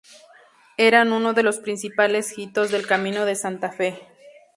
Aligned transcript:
Eran 0.79 1.11
uno 1.13 1.33
de 1.33 1.43
los 1.43 1.59
principales 1.59 2.35
hitos 2.35 2.71
del 2.71 2.87
Camino 2.87 3.23
de 3.23 3.35
Santa 3.35 3.69
Fe. 3.71 3.99